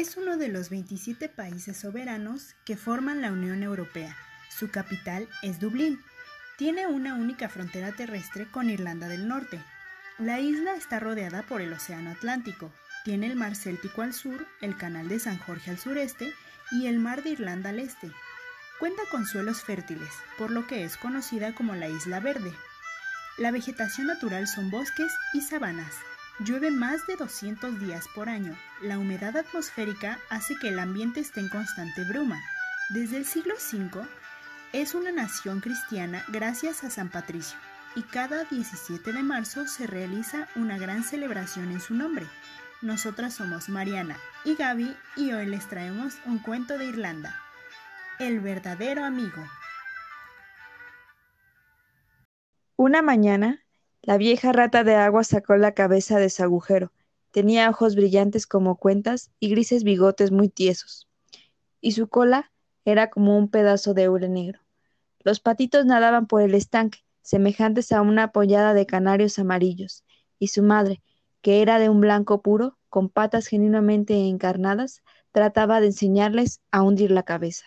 [0.00, 4.16] es uno de los 27 países soberanos que forman la Unión Europea.
[4.48, 6.00] Su capital es Dublín.
[6.56, 9.60] Tiene una única frontera terrestre con Irlanda del Norte.
[10.16, 12.72] La isla está rodeada por el Océano Atlántico.
[13.04, 16.32] Tiene el Mar Céltico al sur, el Canal de San Jorge al sureste
[16.70, 18.08] y el Mar de Irlanda al este.
[18.78, 22.52] Cuenta con suelos fértiles, por lo que es conocida como la Isla Verde.
[23.36, 25.92] La vegetación natural son bosques y sabanas.
[26.38, 28.56] Llueve más de 200 días por año.
[28.80, 32.40] La humedad atmosférica hace que el ambiente esté en constante bruma.
[32.90, 34.06] Desde el siglo V
[34.72, 37.58] es una nación cristiana gracias a San Patricio
[37.96, 42.26] y cada 17 de marzo se realiza una gran celebración en su nombre.
[42.80, 47.34] Nosotras somos Mariana y Gaby y hoy les traemos un cuento de Irlanda.
[48.20, 49.44] El verdadero amigo.
[52.76, 53.64] Una mañana,
[54.02, 56.92] la vieja rata de agua sacó la cabeza de su agujero.
[57.30, 61.08] Tenía ojos brillantes como cuentas y grises bigotes muy tiesos.
[61.80, 62.50] Y su cola
[62.84, 64.60] era como un pedazo de hule negro.
[65.20, 70.04] Los patitos nadaban por el estanque, semejantes a una pollada de canarios amarillos,
[70.38, 71.02] y su madre,
[71.42, 77.10] que era de un blanco puro, con patas genuinamente encarnadas, trataba de enseñarles a hundir
[77.10, 77.66] la cabeza.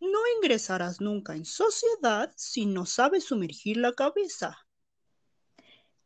[0.00, 4.67] No ingresarás nunca en sociedad si no sabes sumergir la cabeza,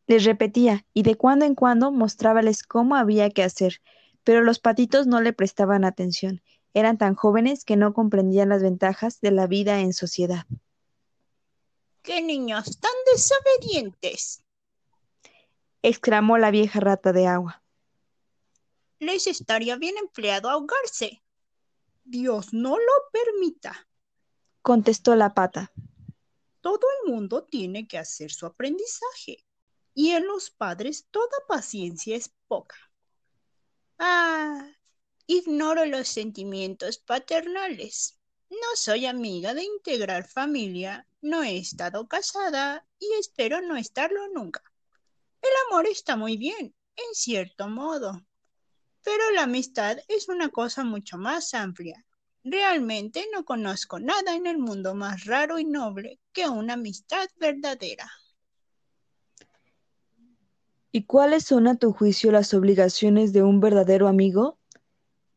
[0.06, 3.80] les repetía, y de cuando en cuando mostrábales cómo había que hacer,
[4.24, 6.42] pero los patitos no le prestaban atención.
[6.74, 10.46] Eran tan jóvenes que no comprendían las ventajas de la vida en sociedad.
[12.02, 14.44] ¡Qué niños tan desobedientes!
[15.82, 17.62] exclamó la vieja rata de agua.
[18.98, 21.22] Les estaría bien empleado ahogarse.
[22.04, 23.88] Dios no lo permita,
[24.62, 25.72] contestó la pata.
[26.60, 29.44] Todo el mundo tiene que hacer su aprendizaje
[29.94, 32.76] y en los padres toda paciencia es poca.
[33.98, 34.68] Ah,
[35.26, 38.18] ignoro los sentimientos paternales.
[38.50, 44.62] No soy amiga de integrar familia, no he estado casada y espero no estarlo nunca.
[45.40, 48.24] El amor está muy bien, en cierto modo,
[49.02, 52.04] pero la amistad es una cosa mucho más amplia.
[52.44, 58.10] Realmente no conozco nada en el mundo más raro y noble que una amistad verdadera.
[60.94, 64.58] ¿Y cuáles son a tu juicio las obligaciones de un verdadero amigo?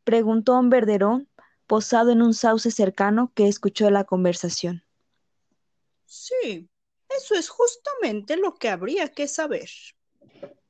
[0.03, 1.29] preguntó un verderón
[1.66, 4.83] posado en un sauce cercano que escuchó la conversación.
[6.05, 6.69] Sí,
[7.17, 9.69] eso es justamente lo que habría que saber,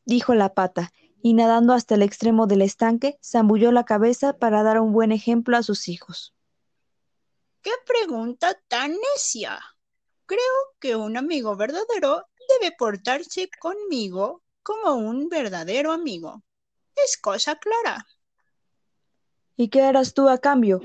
[0.06, 4.80] dijo la pata, y nadando hasta el extremo del estanque, zambulló la cabeza para dar
[4.80, 6.36] un buen ejemplo a sus hijos.
[7.64, 9.60] ¡Qué pregunta tan necia!
[10.28, 10.40] Creo
[10.80, 12.28] que un amigo verdadero
[12.60, 16.44] debe portarse conmigo como un verdadero amigo.
[16.96, 18.08] Es cosa clara.
[19.56, 20.82] ¿Y qué harás tú a cambio?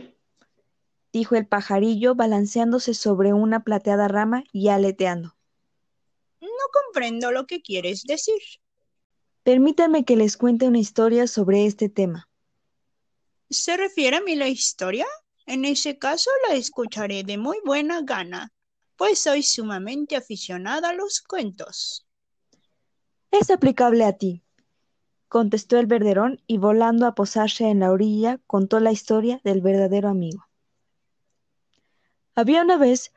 [1.15, 5.35] dijo el pajarillo balanceándose sobre una plateada rama y aleteando.
[6.43, 8.43] No comprendo lo que quieres decir.
[9.45, 12.29] Permítanme que les cuente una historia sobre este tema.
[13.49, 15.07] ¿Se refiere a mí la historia?
[15.47, 18.53] En ese caso la escucharé de muy buena gana,
[18.97, 22.07] pues soy sumamente aficionada a los cuentos.
[23.31, 24.43] Es aplicable a ti,
[25.29, 30.09] contestó el verderón y volando a posarse en la orilla contó la historia del verdadero
[30.09, 30.47] amigo.
[32.35, 33.13] Había una vez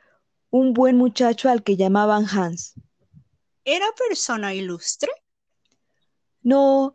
[0.51, 2.75] un buen muchacho al que llamaban Hans.
[3.65, 5.09] ¿Era persona ilustre?
[6.43, 6.93] No,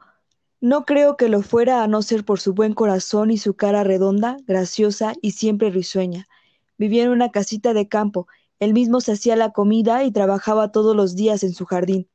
[0.61, 3.83] no creo que lo fuera a no ser por su buen corazón y su cara
[3.83, 6.29] redonda, graciosa y siempre risueña.
[6.77, 8.29] Vivía en una casita de campo,
[8.61, 12.09] él mismo se hacía la comida y trabajaba todos los días en su jardín.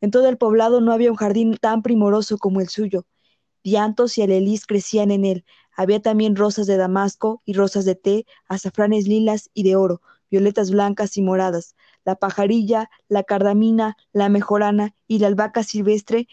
[0.00, 3.06] En todo el poblado no había un jardín tan primoroso como el suyo.
[3.62, 5.44] Diantos y alelís crecían en él.
[5.76, 10.00] Había también rosas de damasco y rosas de té, azafranes lilas y de oro,
[10.30, 11.74] violetas blancas y moradas,
[12.04, 16.28] la pajarilla, la cardamina, la mejorana y la albahaca silvestre,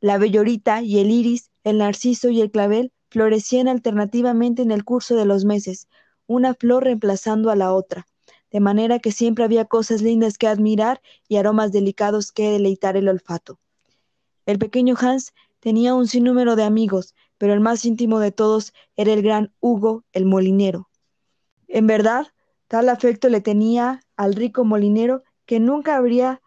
[0.00, 5.14] la bellorita y el iris, el narciso y el clavel florecían alternativamente en el curso
[5.14, 5.88] de los meses,
[6.26, 8.06] una flor reemplazando a la otra
[8.56, 13.06] de manera que siempre había cosas lindas que admirar y aromas delicados que deleitar el
[13.06, 13.60] olfato.
[14.46, 19.12] El pequeño Hans tenía un sinnúmero de amigos, pero el más íntimo de todos era
[19.12, 20.88] el gran Hugo el molinero.
[21.68, 22.28] En verdad,
[22.66, 26.40] tal afecto le tenía al rico molinero que nunca habría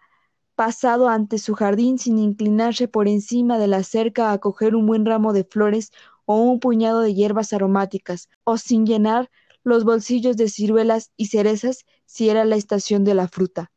[0.55, 5.05] pasado ante su jardín sin inclinarse por encima de la cerca a coger un buen
[5.05, 5.91] ramo de flores
[6.25, 9.29] o un puñado de hierbas aromáticas, o sin llenar
[9.63, 13.71] los bolsillos de ciruelas y cerezas si era la estación de la fruta.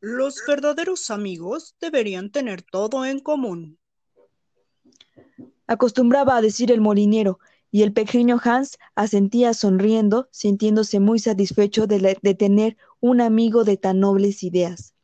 [0.00, 3.78] Los verdaderos amigos deberían tener todo en común.
[5.66, 7.40] acostumbraba a decir el molinero,
[7.70, 13.76] y el pequeño Hans asentía sonriendo, sintiéndose muy satisfecho de, de, tener un amigo de
[13.76, 14.94] tan nobles ideas.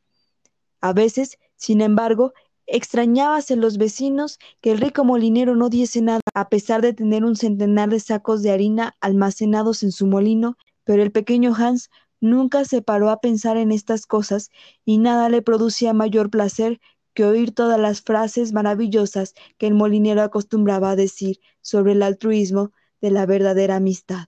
[0.81, 2.33] A veces, sin embargo,
[2.67, 7.37] extrañábase los vecinos que el rico molinero no diese nada, a pesar de tener un
[7.37, 11.91] centenar de sacos de harina almacenados en su molino, pero el pequeño Hans
[12.21, 14.51] nunca se paró a pensar en estas cosas
[14.85, 16.81] y nada le producía mayor placer
[17.13, 22.73] que oír todas las frases maravillosas que el molinero acostumbraba a decir sobre el altruismo
[23.01, 24.27] de la verdadera amistad.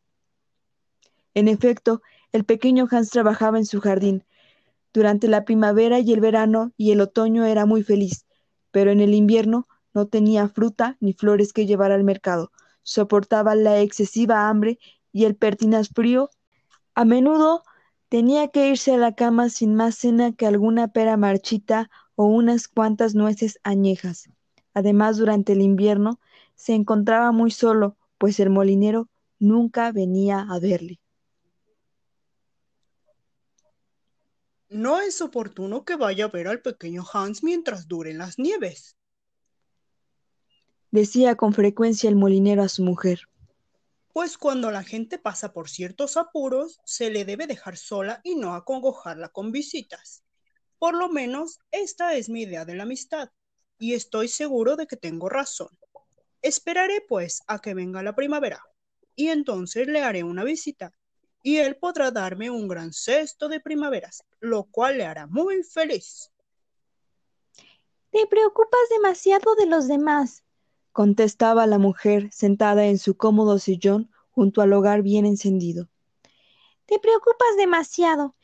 [1.34, 4.24] En efecto, el pequeño Hans trabajaba en su jardín.
[4.92, 8.25] Durante la primavera y el verano y el otoño era muy feliz,
[8.76, 12.52] pero en el invierno no tenía fruta ni flores que llevar al mercado.
[12.82, 14.78] Soportaba la excesiva hambre
[15.14, 16.28] y el pertinaz frío.
[16.94, 17.62] A menudo
[18.10, 22.68] tenía que irse a la cama sin más cena que alguna pera marchita o unas
[22.68, 24.28] cuantas nueces añejas.
[24.74, 26.20] Además, durante el invierno
[26.54, 29.08] se encontraba muy solo, pues el molinero
[29.38, 31.00] nunca venía a verle.
[34.76, 38.98] No es oportuno que vaya a ver al pequeño Hans mientras duren las nieves,
[40.90, 43.22] decía con frecuencia el molinero a su mujer.
[44.12, 48.52] Pues cuando la gente pasa por ciertos apuros, se le debe dejar sola y no
[48.52, 50.24] acongojarla con visitas.
[50.78, 53.30] Por lo menos esta es mi idea de la amistad,
[53.78, 55.70] y estoy seguro de que tengo razón.
[56.42, 58.60] Esperaré, pues, a que venga la primavera,
[59.14, 60.92] y entonces le haré una visita,
[61.46, 66.32] y él podrá darme un gran cesto de primaveras, lo cual le hará muy feliz.
[68.10, 70.42] Te preocupas demasiado de los demás,
[70.90, 75.88] contestaba la mujer sentada en su cómodo sillón junto al hogar bien encendido.
[76.86, 78.34] Te preocupas demasiado.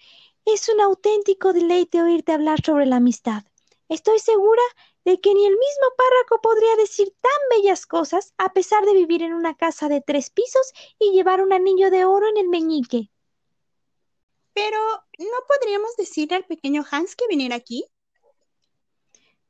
[0.44, 3.42] Es un auténtico deleite oírte hablar sobre la amistad.
[3.88, 4.62] Estoy segura
[5.04, 9.22] de que ni el mismo párroco podría decir tan bellas cosas a pesar de vivir
[9.22, 13.10] en una casa de tres pisos y llevar un anillo de oro en el meñique.
[14.54, 14.78] Pero,
[15.18, 17.84] ¿no podríamos decirle al pequeño Hans que viniera aquí?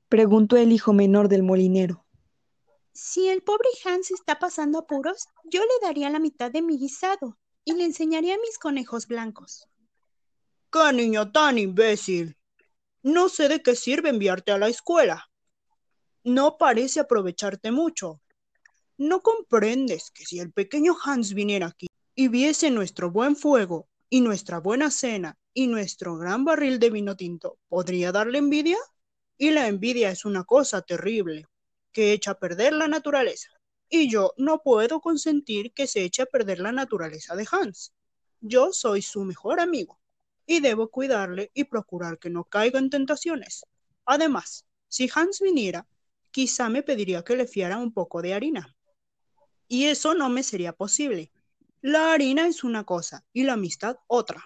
[0.08, 2.06] Preguntó el hijo menor del molinero.
[2.92, 7.38] Si el pobre Hans está pasando apuros, yo le daría la mitad de mi guisado
[7.64, 9.66] y le enseñaría mis conejos blancos.
[10.70, 12.36] ¡Qué niño tan imbécil!
[13.02, 15.31] No sé de qué sirve enviarte a la escuela.
[16.24, 18.20] No parece aprovecharte mucho.
[18.96, 24.20] No comprendes que si el pequeño Hans viniera aquí y viese nuestro buen fuego y
[24.20, 28.78] nuestra buena cena y nuestro gran barril de vino tinto, ¿podría darle envidia?
[29.36, 31.46] Y la envidia es una cosa terrible,
[31.90, 33.48] que echa a perder la naturaleza.
[33.88, 37.92] Y yo no puedo consentir que se eche a perder la naturaleza de Hans.
[38.40, 39.98] Yo soy su mejor amigo
[40.46, 43.66] y debo cuidarle y procurar que no caiga en tentaciones.
[44.04, 45.86] Además, si Hans viniera,
[46.32, 48.74] quizá me pediría que le fiara un poco de harina.
[49.68, 51.30] Y eso no me sería posible.
[51.80, 54.44] La harina es una cosa y la amistad otra,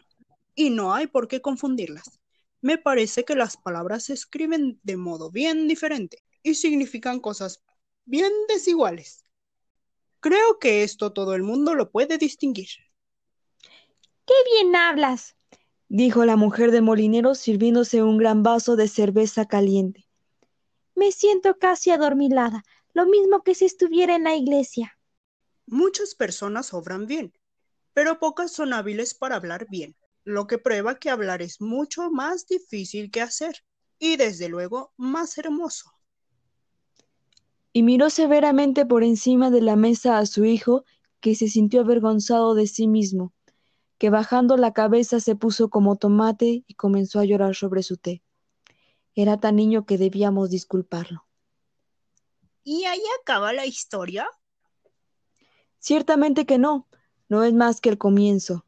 [0.54, 2.20] y no hay por qué confundirlas.
[2.60, 7.62] Me parece que las palabras se escriben de modo bien diferente y significan cosas
[8.04, 9.24] bien desiguales.
[10.20, 12.68] Creo que esto todo el mundo lo puede distinguir.
[14.26, 15.36] ¡Qué bien hablas!
[15.88, 20.05] dijo la mujer del molinero sirviéndose un gran vaso de cerveza caliente.
[20.96, 24.98] Me siento casi adormilada, lo mismo que si estuviera en la iglesia.
[25.66, 27.32] Muchas personas obran bien,
[27.92, 29.94] pero pocas son hábiles para hablar bien,
[30.24, 33.64] lo que prueba que hablar es mucho más difícil que hacer,
[33.98, 35.92] y desde luego más hermoso.
[37.72, 40.84] Y miró severamente por encima de la mesa a su hijo,
[41.20, 43.32] que se sintió avergonzado de sí mismo
[43.98, 48.22] que bajando la cabeza se puso como tomate y comenzó a llorar sobre su té.
[49.16, 51.26] Era tan niño que debíamos disculparlo.
[52.62, 54.28] ¿Y ahí acaba la historia?
[55.78, 56.86] Ciertamente que no,
[57.28, 58.66] no es más que el comienzo.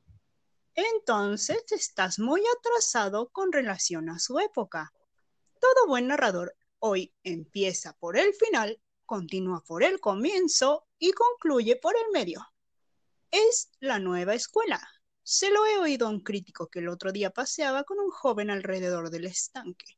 [0.75, 4.95] Entonces estás muy atrasado con relación a su época.
[5.61, 11.95] Todo buen narrador hoy empieza por el final, continúa por el comienzo y concluye por
[11.95, 12.47] el medio.
[13.31, 14.81] Es la nueva escuela,
[15.23, 18.49] se lo he oído a un crítico que el otro día paseaba con un joven
[18.49, 19.98] alrededor del estanque.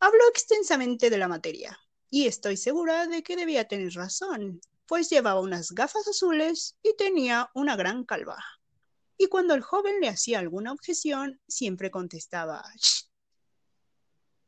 [0.00, 1.78] Habló extensamente de la materia,
[2.10, 7.50] y estoy segura de que debía tener razón, pues llevaba unas gafas azules y tenía
[7.54, 8.42] una gran calva.
[9.16, 13.08] Y cuando el joven le hacía alguna objeción, siempre contestaba Shh.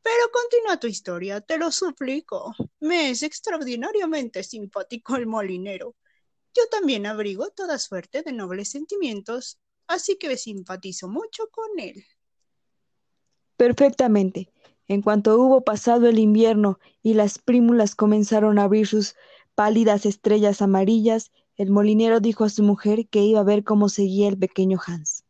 [0.01, 2.55] Pero continúa tu historia, te lo suplico.
[2.79, 5.95] Me es extraordinariamente simpático el molinero.
[6.55, 9.59] Yo también abrigo toda suerte de nobles sentimientos
[9.91, 12.03] así que me simpatizo mucho con él.
[13.57, 14.51] Perfectamente.
[14.87, 19.15] En cuanto hubo pasado el invierno y las prímulas comenzaron a abrir sus
[19.55, 24.27] pálidas estrellas amarillas, el molinero dijo a su mujer que iba a ver cómo seguía
[24.27, 25.23] el pequeño Hans.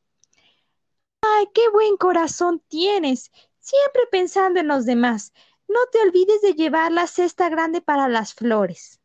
[1.22, 3.32] ¡Ay, qué buen corazón tienes!
[3.60, 5.34] Siempre pensando en los demás.
[5.68, 9.00] No te olvides de llevar la cesta grande para las flores.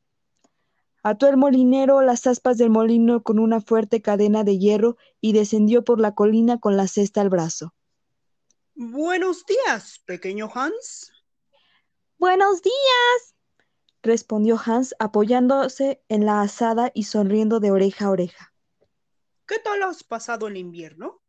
[1.03, 5.85] Ató el molinero las aspas del molino con una fuerte cadena de hierro y descendió
[5.85, 7.75] por la colina con la cesta al brazo.
[8.78, 11.11] Buenos días, pequeño Hans.
[12.18, 13.35] Buenos días,
[14.02, 18.52] respondió Hans apoyándose en la asada y sonriendo de oreja a oreja.
[19.47, 21.23] ¿Qué tal has pasado el invierno?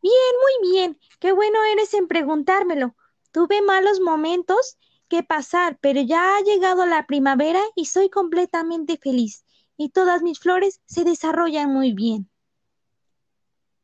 [0.00, 1.00] Bien, muy bien.
[1.18, 2.94] Qué bueno eres en preguntármelo.
[3.32, 4.78] Tuve malos momentos
[5.08, 9.44] que pasar, pero ya ha llegado la primavera y soy completamente feliz.
[9.76, 12.30] Y todas mis flores se desarrollan muy bien.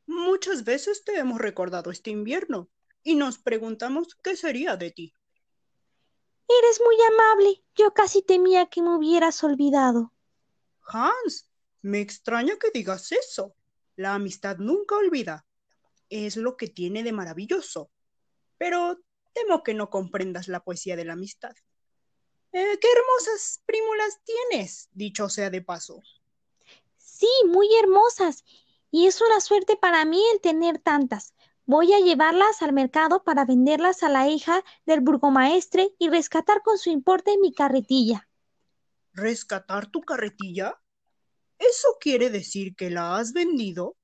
[0.06, 2.70] Muchas veces te hemos recordado este invierno
[3.02, 5.14] y nos preguntamos qué sería de ti.
[6.48, 7.64] Eres muy amable.
[7.74, 10.12] Yo casi temía que me hubieras olvidado.
[10.86, 11.50] Hans,
[11.82, 13.56] me extraña que digas eso.
[13.96, 15.46] La amistad nunca olvida.
[16.10, 17.90] Es lo que tiene de maravilloso.
[18.58, 19.00] Pero
[19.32, 21.54] temo que no comprendas la poesía de la amistad.
[22.52, 26.02] Eh, qué hermosas prímulas tienes, dicho sea de paso.
[26.96, 28.44] Sí, muy hermosas.
[28.94, 31.34] Y es una suerte para mí el tener tantas.
[31.66, 36.78] Voy a llevarlas al mercado para venderlas a la hija del burgomaestre y rescatar con
[36.78, 38.28] su importe mi carretilla.
[39.12, 40.80] ¿Rescatar tu carretilla?
[41.58, 43.96] ¿Eso quiere decir que la has vendido?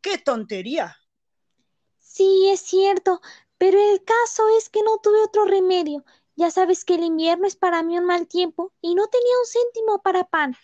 [0.00, 0.96] ¡Qué tontería!
[1.98, 3.20] Sí, es cierto,
[3.58, 6.04] pero el caso es que no tuve otro remedio.
[6.36, 9.46] Ya sabes que el invierno es para mí un mal tiempo y no tenía un
[9.46, 10.54] céntimo para pan.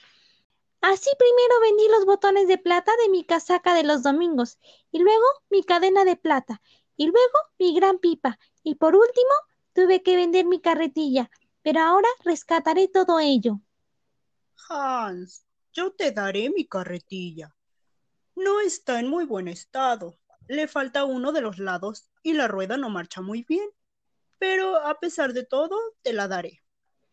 [0.87, 4.59] Así primero vendí los botones de plata de mi casaca de los domingos,
[4.93, 6.61] y luego mi cadena de plata,
[6.95, 9.33] y luego mi gran pipa, y por último
[9.73, 11.31] tuve que vender mi carretilla,
[11.63, 13.61] pero ahora rescataré todo ello.
[14.69, 17.57] Hans, yo te daré mi carretilla.
[18.37, 20.19] No está en muy buen estado.
[20.49, 23.71] Le falta uno de los lados y la rueda no marcha muy bien.
[24.39, 26.63] Pero a pesar de todo, te la daré.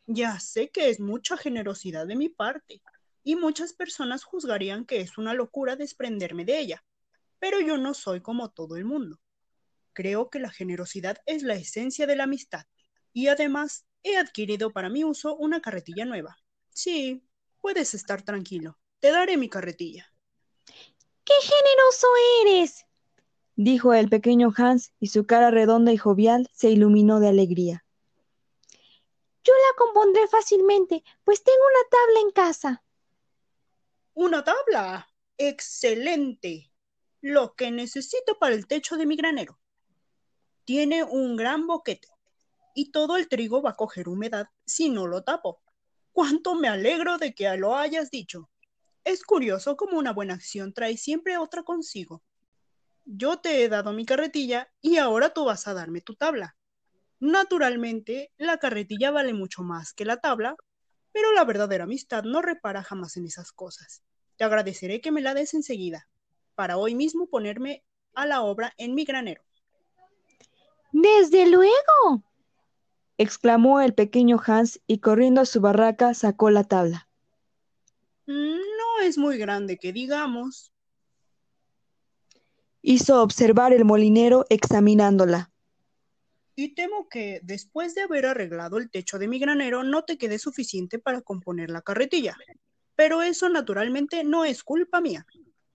[0.07, 2.81] Ya sé que es mucha generosidad de mi parte,
[3.23, 6.83] y muchas personas juzgarían que es una locura desprenderme de ella,
[7.39, 9.19] pero yo no soy como todo el mundo.
[9.93, 12.65] Creo que la generosidad es la esencia de la amistad,
[13.13, 16.37] y además he adquirido para mi uso una carretilla nueva.
[16.69, 17.23] Sí,
[17.59, 20.11] puedes estar tranquilo, te daré mi carretilla.
[21.23, 22.07] ¡Qué generoso
[22.41, 22.85] eres!
[23.55, 27.85] dijo el pequeño Hans, y su cara redonda y jovial se iluminó de alegría.
[29.43, 32.83] Yo la compondré fácilmente, pues tengo una tabla en casa.
[34.13, 35.07] Una tabla.
[35.37, 36.71] Excelente.
[37.21, 39.59] Lo que necesito para el techo de mi granero.
[40.65, 42.09] Tiene un gran boquete
[42.75, 45.61] y todo el trigo va a coger humedad si no lo tapo.
[46.11, 48.49] Cuánto me alegro de que lo hayas dicho.
[49.03, 52.21] Es curioso cómo una buena acción trae siempre otra consigo.
[53.05, 56.55] Yo te he dado mi carretilla y ahora tú vas a darme tu tabla.
[57.19, 60.55] Naturalmente, la carretilla vale mucho más que la tabla,
[61.11, 64.03] pero la verdadera amistad no repara jamás en esas cosas.
[64.37, 66.07] Te agradeceré que me la des enseguida,
[66.55, 69.43] para hoy mismo ponerme a la obra en mi granero.
[70.91, 72.23] Desde luego,
[73.17, 77.07] exclamó el pequeño Hans y corriendo a su barraca sacó la tabla.
[78.25, 80.71] No es muy grande que digamos.
[82.81, 85.50] Hizo observar el molinero examinándola.
[86.61, 90.37] Y temo que, después de haber arreglado el techo de mi granero, no te quede
[90.37, 92.37] suficiente para componer la carretilla.
[92.95, 95.25] Pero eso naturalmente no es culpa mía.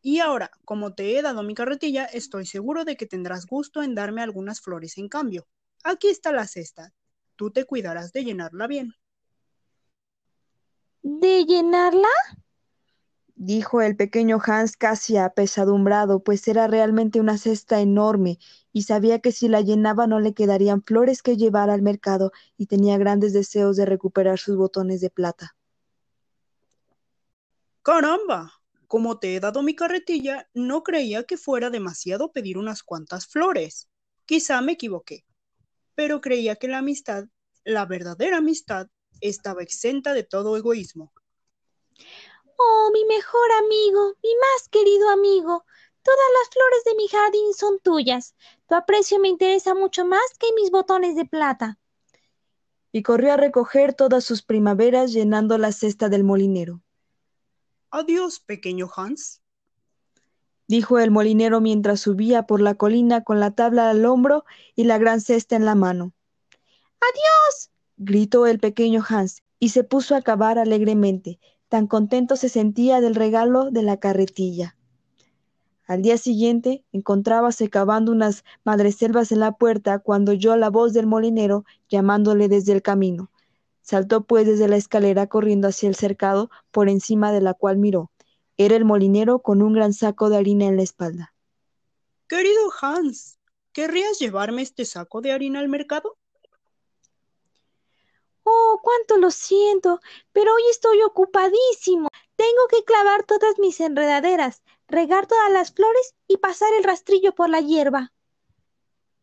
[0.01, 3.97] Y ahora, como te he dado mi carretilla, estoy seguro de que tendrás gusto en
[3.97, 5.49] darme algunas flores en cambio.
[5.83, 6.93] Aquí está la cesta.
[7.35, 8.95] Tú te cuidarás de llenarla bien.
[11.03, 12.07] ¿De llenarla?
[13.37, 18.39] Dijo el pequeño Hans casi apesadumbrado, pues era realmente una cesta enorme,
[18.73, 22.67] y sabía que si la llenaba no le quedarían flores que llevar al mercado, y
[22.67, 25.55] tenía grandes deseos de recuperar sus botones de plata.
[27.83, 28.53] Caramba,
[28.89, 33.89] como te he dado mi carretilla, no creía que fuera demasiado pedir unas cuantas flores.
[34.25, 35.25] Quizá me equivoqué,
[35.95, 37.27] pero creía que la amistad,
[37.65, 38.89] la verdadera amistad,
[39.21, 41.13] estaba exenta de todo egoísmo.
[42.59, 45.65] Oh, mi mejor amigo, mi más querido amigo.
[46.03, 48.35] Todas las flores de mi jardín son tuyas.
[48.69, 51.79] Tu aprecio me interesa mucho más que mis botones de plata.
[52.93, 56.81] Y corrió a recoger todas sus primaveras llenando la cesta del molinero.
[57.91, 59.43] Adiós, pequeño Hans,
[60.69, 64.45] dijo el molinero mientras subía por la colina con la tabla al hombro
[64.75, 66.13] y la gran cesta en la mano.
[67.01, 73.01] Adiós, gritó el pequeño Hans, y se puso a cavar alegremente, tan contento se sentía
[73.01, 74.77] del regalo de la carretilla.
[75.87, 81.07] Al día siguiente encontrábase cavando unas madreselvas en la puerta cuando oyó la voz del
[81.07, 83.31] molinero llamándole desde el camino.
[83.83, 88.11] Saltó pues desde la escalera corriendo hacia el cercado, por encima de la cual miró.
[88.57, 91.35] Era el molinero con un gran saco de harina en la espalda.
[92.29, 93.39] Querido Hans,
[93.73, 96.19] ¿querrías llevarme este saco de harina al mercado?
[98.49, 100.01] Oh, cuánto lo siento,
[100.33, 102.09] pero hoy estoy ocupadísimo.
[102.37, 107.51] Tengo que clavar todas mis enredaderas, regar todas las flores y pasar el rastrillo por
[107.51, 108.13] la hierba.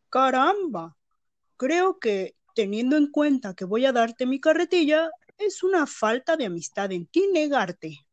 [0.09, 0.97] Caramba.
[1.55, 6.47] Creo que, teniendo en cuenta que voy a darte mi carretilla, es una falta de
[6.47, 8.05] amistad en ti negarte.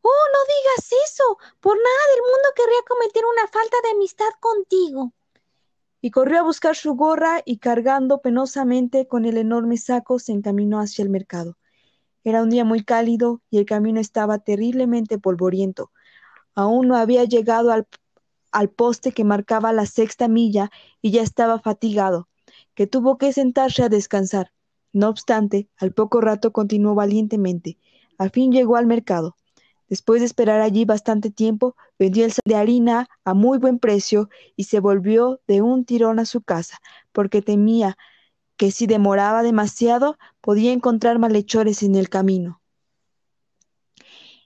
[0.00, 1.36] Oh, no digas eso.
[1.60, 5.12] Por nada del mundo querría cometer una falta de amistad contigo
[6.04, 10.78] y corrió a buscar su gorra y cargando penosamente con el enorme saco se encaminó
[10.78, 11.56] hacia el mercado.
[12.24, 15.92] Era un día muy cálido y el camino estaba terriblemente polvoriento.
[16.54, 17.88] Aún no había llegado al,
[18.52, 20.70] al poste que marcaba la sexta milla
[21.00, 22.28] y ya estaba fatigado,
[22.74, 24.52] que tuvo que sentarse a descansar.
[24.92, 27.78] No obstante, al poco rato continuó valientemente.
[28.18, 29.36] Al fin llegó al mercado.
[29.94, 34.28] Después de esperar allí bastante tiempo, vendió el sal de harina a muy buen precio
[34.56, 36.80] y se volvió de un tirón a su casa,
[37.12, 37.96] porque temía
[38.56, 42.60] que si demoraba demasiado podía encontrar malhechores en el camino.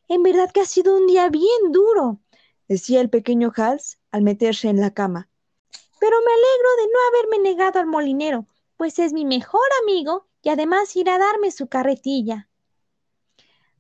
[0.07, 2.21] En verdad que ha sido un día bien duro,
[2.69, 5.31] decía el pequeño Hals al meterse en la cama.
[5.99, 8.45] Pero me alegro de no haberme negado al molinero,
[8.77, 12.51] pues es mi mejor amigo y además irá a darme su carretilla.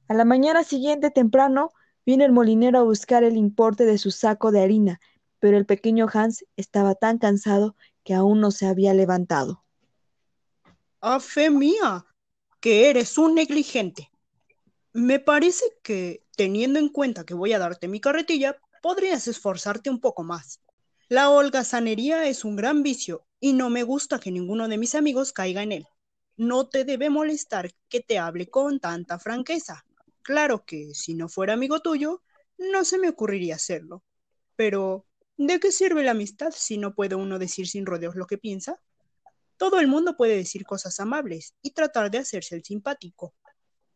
[0.08, 1.70] A la mañana siguiente temprano
[2.06, 5.00] vino el molinero a buscar el importe de su saco de harina,
[5.38, 9.64] pero el pequeño Hans estaba tan cansado que aún no se había levantado.
[11.02, 12.06] ¡A fe mía!
[12.60, 14.10] que eres un negligente.
[14.94, 20.00] Me parece que, teniendo en cuenta que voy a darte mi carretilla, podrías esforzarte un
[20.00, 20.60] poco más.
[21.08, 25.32] La holgazanería es un gran vicio y no me gusta que ninguno de mis amigos
[25.32, 25.86] caiga en él.
[26.38, 29.84] No te debe molestar que te hable con tanta franqueza.
[30.28, 32.22] Claro que si no fuera amigo tuyo,
[32.58, 34.04] no se me ocurriría hacerlo.
[34.56, 35.06] Pero,
[35.38, 38.78] ¿de qué sirve la amistad si no puede uno decir sin rodeos lo que piensa?
[39.56, 43.34] Todo el mundo puede decir cosas amables y tratar de hacerse el simpático.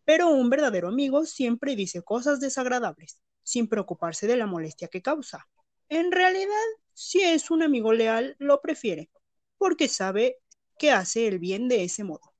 [0.06, 5.46] Pero un verdadero amigo siempre dice cosas desagradables, sin preocuparse de la molestia que causa.
[5.90, 6.64] En realidad,
[6.94, 9.10] si es un amigo leal, lo prefiere,
[9.58, 10.38] porque sabe
[10.78, 12.31] que hace el bien de ese modo.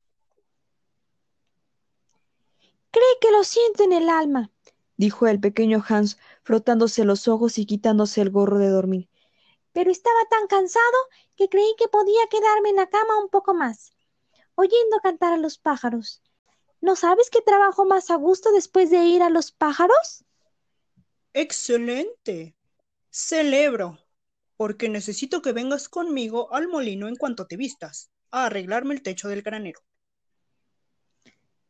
[2.92, 4.52] Cree que lo siento en el alma,
[4.96, 9.08] dijo el pequeño Hans, frotándose los ojos y quitándose el gorro de dormir.
[9.72, 10.98] Pero estaba tan cansado
[11.36, 13.92] que creí que podía quedarme en la cama un poco más,
[14.54, 16.22] oyendo cantar a los pájaros.
[16.80, 20.24] ¿No sabes qué trabajo más a gusto después de ir a los pájaros?
[21.34, 22.56] Excelente.
[23.10, 23.98] Celebro,
[24.56, 29.28] porque necesito que vengas conmigo al molino en cuanto te vistas, a arreglarme el techo
[29.28, 29.80] del granero.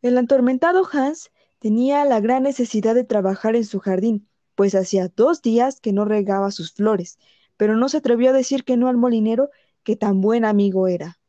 [0.02, 5.42] El atormentado Hans tenía la gran necesidad de trabajar en su jardín, pues hacía dos
[5.42, 7.18] días que no regaba sus flores,
[7.56, 9.50] pero no se atrevió a decir que no al molinero,
[9.84, 11.20] que tan buen amigo era.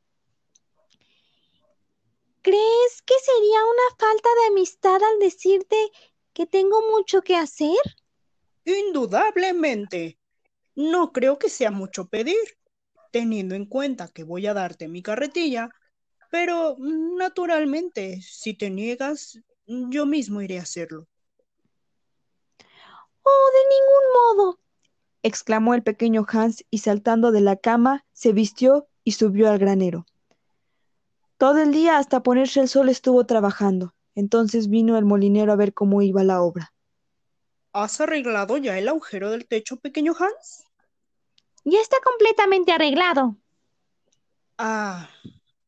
[2.42, 5.78] ¿Crees que sería una falta de amistad al decirte
[6.34, 7.78] que tengo mucho que hacer?
[8.66, 10.18] Indudablemente.
[10.76, 12.58] No creo que sea mucho pedir,
[13.12, 15.70] teniendo en cuenta que voy a darte mi carretilla
[16.34, 21.08] pero naturalmente, si te niegas, yo mismo iré a hacerlo.
[23.22, 24.60] Oh, de ningún modo.
[25.22, 30.08] exclamó el pequeño Hans y saltando de la cama, se vistió y subió al granero.
[31.38, 33.94] Todo el día hasta ponerse el sol estuvo trabajando.
[34.16, 36.74] Entonces vino el molinero a ver cómo iba la obra.
[37.74, 40.66] ¿Has arreglado ya el agujero del techo, pequeño Hans?
[41.64, 43.38] Ya está completamente arreglado.
[44.58, 45.08] Ah,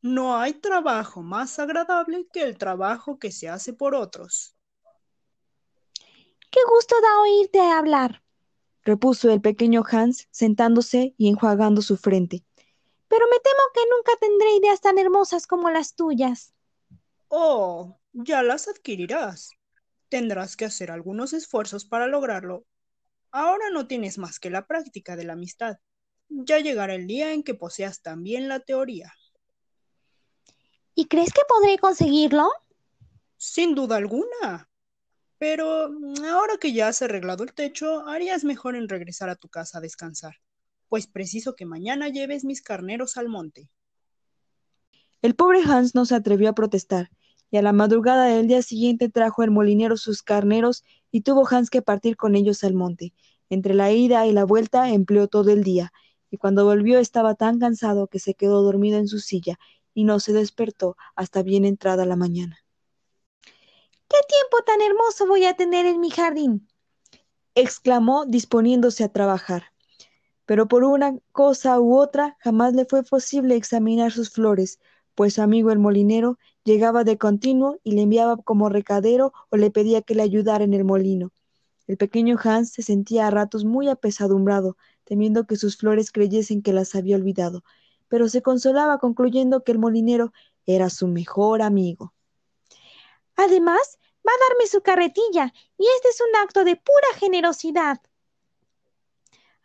[0.06, 4.56] no hay trabajo más agradable que el trabajo que se hace por otros.
[6.52, 8.22] Qué gusto da oírte hablar,
[8.84, 12.44] repuso el pequeño Hans, sentándose y enjuagando su frente.
[13.08, 16.54] Pero me temo que nunca tendré ideas tan hermosas como las tuyas.
[17.30, 19.50] Oh, ya las adquirirás.
[20.10, 22.68] Tendrás que hacer algunos esfuerzos para lograrlo.
[23.32, 25.78] Ahora no tienes más que la práctica de la amistad.
[26.30, 29.12] Ya llegará el día en que poseas también la teoría.
[30.96, 32.50] ¿Y crees que podré conseguirlo?
[33.36, 34.70] Sin duda alguna.
[35.38, 39.50] Pero mm, ahora que ya has arreglado el techo, harías mejor en regresar a tu
[39.50, 40.36] casa a descansar,
[40.88, 43.70] pues preciso que mañana lleves mis carneros al monte.
[45.22, 47.12] El pobre Hans no se atrevió a protestar,
[47.52, 51.70] y a la madrugada del día siguiente trajo el molinero sus carneros y tuvo Hans
[51.70, 53.14] que partir con ellos al monte.
[53.50, 55.92] Entre la ida y la vuelta empleó todo el día,
[56.32, 59.60] y cuando volvió estaba tan cansado que se quedó dormido en su silla
[59.96, 62.60] y no se despertó hasta bien entrada la mañana.
[64.08, 66.68] ¡Qué tiempo tan hermoso voy a tener en mi jardín!
[67.56, 69.72] exclamó disponiéndose a trabajar.
[70.46, 74.80] Pero por una cosa u otra jamás le fue posible examinar sus flores,
[75.16, 79.72] pues su amigo el molinero llegaba de continuo y le enviaba como recadero o le
[79.72, 81.32] pedía que le ayudara en el molino.
[81.88, 86.74] El pequeño Hans se sentía a ratos muy apesadumbrado, temiendo que sus flores creyesen que
[86.74, 87.64] las había olvidado,
[88.16, 90.32] pero se consolaba concluyendo que el molinero
[90.66, 92.14] era su mejor amigo.
[93.36, 98.00] Además, va a darme su carretilla, y este es un acto de pura generosidad.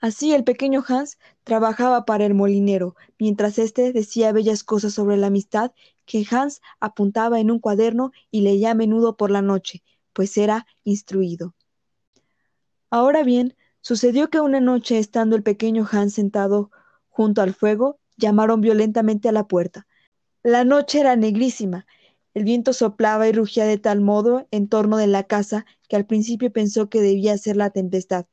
[0.00, 5.28] Así el pequeño Hans trabajaba para el molinero, mientras éste decía bellas cosas sobre la
[5.28, 5.70] amistad
[6.04, 10.66] que Hans apuntaba en un cuaderno y leía a menudo por la noche, pues era
[10.82, 11.54] instruido.
[12.90, 16.72] Ahora bien, sucedió que una noche, estando el pequeño Hans sentado
[17.10, 19.88] junto al fuego, llamaron violentamente a la puerta.
[20.44, 21.86] La noche era negrísima,
[22.32, 26.06] el viento soplaba y rugía de tal modo en torno de la casa que al
[26.06, 28.26] principio pensó que debía ser la tempestad,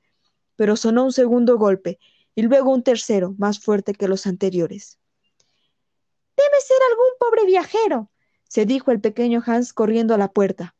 [0.56, 2.00] pero sonó un segundo golpe,
[2.36, 5.00] y luego un tercero, más fuerte que los anteriores.
[6.38, 8.12] Debe ser algún pobre viajero,
[8.48, 10.76] se dijo el pequeño Hans corriendo a la puerta.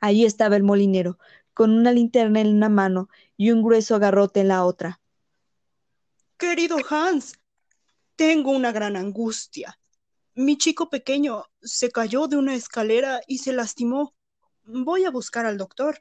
[0.00, 1.18] Allí estaba el molinero,
[1.54, 5.00] con una linterna en una mano y un grueso garrote en la otra.
[6.36, 7.38] Querido Hans,
[8.16, 9.78] tengo una gran angustia.
[10.34, 14.14] Mi chico pequeño se cayó de una escalera y se lastimó.
[14.64, 16.00] Voy a buscar al doctor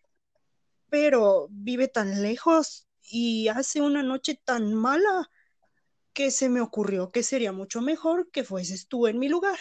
[0.89, 5.30] pero vive tan lejos y hace una noche tan mala
[6.13, 9.60] que se me ocurrió que sería mucho mejor que fueses tú en mi lugar.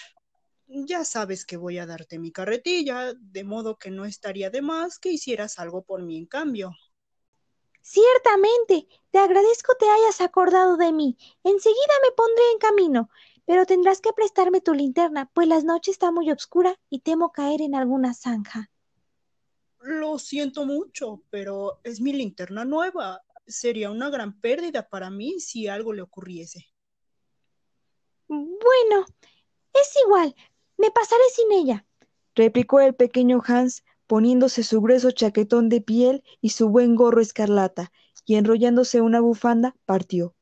[0.66, 4.98] Ya sabes que voy a darte mi carretilla, de modo que no estaría de más
[4.98, 6.70] que hicieras algo por mí en cambio.
[7.86, 11.18] Ciertamente, te agradezco te hayas acordado de mí.
[11.42, 13.10] Enseguida me pondré en camino,
[13.44, 17.60] pero tendrás que prestarme tu linterna, pues la noche está muy oscura y temo caer
[17.60, 18.70] en alguna zanja.
[19.80, 23.20] Lo siento mucho, pero es mi linterna nueva.
[23.46, 26.64] Sería una gran pérdida para mí si algo le ocurriese.
[28.28, 29.04] Bueno,
[29.74, 30.34] es igual.
[30.78, 31.84] Me pasaré sin ella,
[32.34, 37.90] replicó el pequeño Hans, poniéndose su grueso chaquetón de piel y su buen gorro escarlata,
[38.24, 40.36] y enrollándose una bufanda, partió.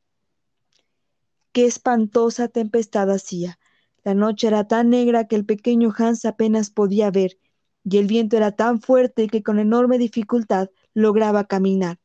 [1.53, 3.59] Qué espantosa tempestad hacía.
[4.05, 7.39] La noche era tan negra que el pequeño Hans apenas podía ver,
[7.83, 11.99] y el viento era tan fuerte que con enorme dificultad lograba caminar.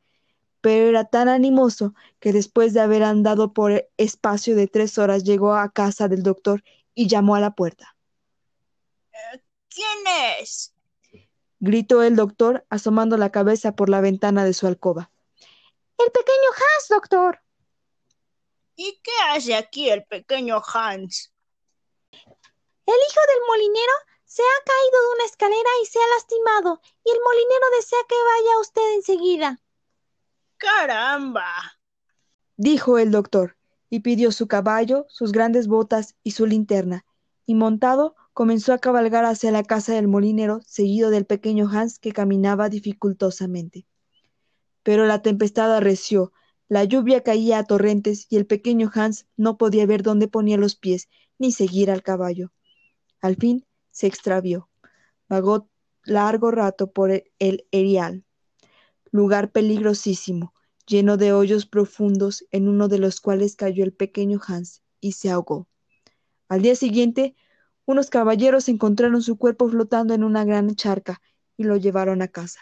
[0.62, 5.54] Pero era tan animoso que después de haber andado por espacio de tres horas llegó
[5.54, 6.64] a casa del doctor
[6.96, 7.98] y llamó a la puerta.
[9.68, 10.74] ¿Quién es?
[11.60, 15.12] Gritó el doctor, asomando la cabeza por la ventana de su alcoba.
[15.98, 17.42] El pequeño Hans, doctor.
[18.76, 21.34] ¿Y qué hace aquí el pequeño Hans?
[22.12, 23.94] El hijo del molinero
[24.24, 28.16] se ha caído de una escalera y se ha lastimado, y el molinero desea que
[28.16, 29.60] vaya usted enseguida.
[30.58, 31.78] ¡Caramba!
[32.58, 33.58] dijo el doctor,
[33.90, 37.06] y pidió su caballo, sus grandes botas y su linterna,
[37.46, 42.12] y montado comenzó a cabalgar hacia la casa del molinero, seguido del pequeño Hans que
[42.12, 43.88] caminaba dificultosamente.
[44.84, 46.34] Pero la tempestad arreció,
[46.68, 50.76] la lluvia caía a torrentes y el pequeño Hans no podía ver dónde ponía los
[50.76, 52.52] pies ni seguir al caballo.
[53.22, 54.70] Al fin se extravió.
[55.28, 55.68] Vagó
[56.04, 58.24] largo rato por el Erial,
[59.10, 60.54] lugar peligrosísimo,
[60.86, 65.32] lleno de hoyos profundos, en uno de los cuales cayó el pequeño Hans y se
[65.32, 65.68] ahogó.
[66.50, 67.36] Al día siguiente,
[67.88, 71.22] unos caballeros encontraron su cuerpo flotando en una gran charca
[71.56, 72.60] y lo llevaron a casa.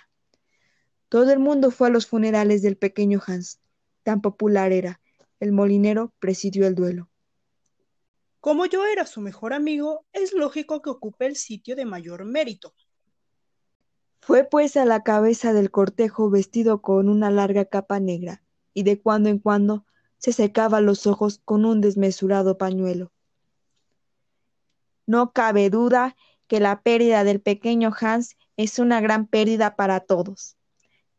[1.09, 3.59] Todo el mundo fue a los funerales del pequeño Hans.
[4.03, 5.01] Tan popular era.
[5.39, 7.09] El molinero presidió el duelo.
[8.39, 12.75] Como yo era su mejor amigo, es lógico que ocupe el sitio de mayor mérito.
[14.21, 18.43] Fue pues a la cabeza del cortejo vestido con una larga capa negra,
[18.75, 19.87] y de cuando en cuando
[20.19, 23.11] se secaba los ojos con un desmesurado pañuelo.
[25.05, 26.15] No cabe duda
[26.47, 30.57] que la pérdida del pequeño Hans es una gran pérdida para todos,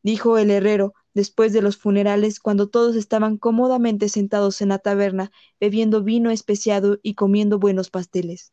[0.02, 5.32] dijo el herrero, después de los funerales, cuando todos estaban cómodamente sentados en la taberna,
[5.58, 8.52] bebiendo vino especiado y comiendo buenos pasteles.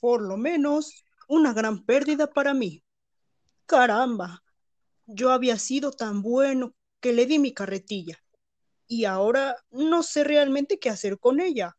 [0.00, 2.82] Por lo menos, una gran pérdida para mí.
[3.66, 4.42] Caramba,
[5.06, 8.18] yo había sido tan bueno que le di mi carretilla,
[8.86, 11.76] y ahora no sé realmente qué hacer con ella.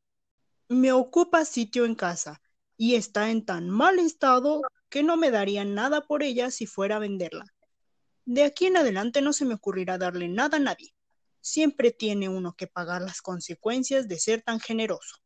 [0.70, 2.42] Me ocupa sitio en casa,
[2.78, 6.98] y está en tan mal estado que no me daría nada por ella si fuera
[6.98, 7.46] a venderla.
[8.26, 10.96] De aquí en adelante no se me ocurrirá darle nada a nadie.
[11.42, 15.18] Siempre tiene uno que pagar las consecuencias de ser tan generoso.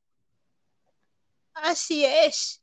[1.54, 2.62] Así es,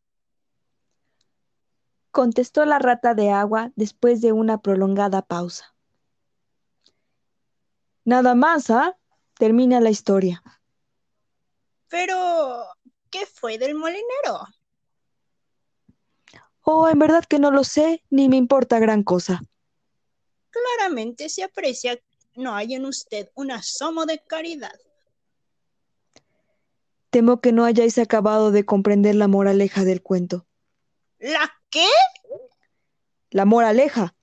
[2.14, 5.74] contestó la rata de agua después de una prolongada pausa.
[8.04, 8.96] Nada más, ¿ah?
[9.36, 10.40] Termina la historia.
[11.94, 12.66] Pero,
[13.08, 14.48] ¿qué fue del molinero?
[16.62, 19.42] Oh, en verdad que no lo sé, ni me importa gran cosa.
[20.50, 21.96] Claramente se aprecia
[22.34, 24.74] no hay en usted un asomo de caridad.
[27.10, 30.48] Temo que no hayáis acabado de comprender la moraleja del cuento.
[31.20, 31.86] ¿La qué?
[33.30, 34.16] La moraleja.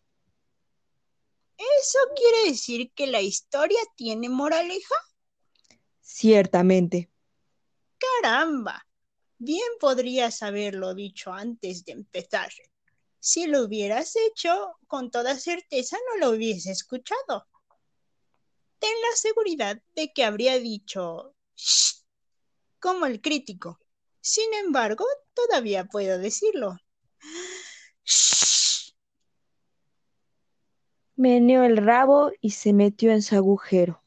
[1.58, 4.96] ¿Eso quiere decir que la historia tiene moraleja?
[6.02, 7.11] Ciertamente.
[8.02, 8.88] Caramba.
[9.38, 12.52] Bien podrías haberlo dicho antes de empezar.
[13.20, 17.48] Si lo hubieras hecho, con toda certeza no lo hubiese escuchado.
[18.80, 22.04] Ten la seguridad de que habría dicho Shh,
[22.80, 23.80] como el crítico.
[24.22, 26.78] Sin embargo, todavía puedo decirlo.
[28.04, 28.94] Shh.
[31.16, 34.04] Meneó el rabo y se metió en su agujero.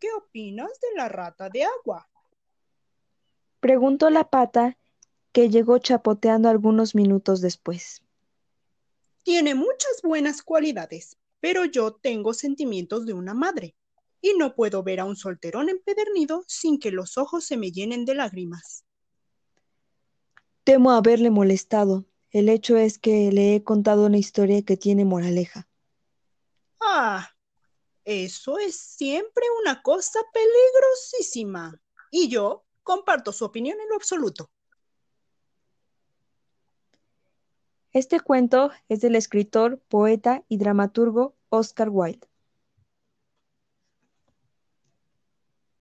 [0.00, 2.08] ¿Qué opinas de la rata de agua?
[3.60, 4.76] Preguntó la pata,
[5.30, 8.02] que llegó chapoteando algunos minutos después.
[9.22, 13.76] Tiene muchas buenas cualidades, pero yo tengo sentimientos de una madre,
[14.20, 18.04] y no puedo ver a un solterón empedernido sin que los ojos se me llenen
[18.04, 18.84] de lágrimas.
[20.64, 22.06] Temo haberle molestado.
[22.30, 25.68] El hecho es que le he contado una historia que tiene moraleja.
[26.80, 27.33] Ah,
[28.04, 31.80] eso es siempre una cosa peligrosísima.
[32.10, 34.50] Y yo Comparto su opinión en lo absoluto.
[37.92, 42.28] Este cuento es del escritor, poeta y dramaturgo Oscar Wilde.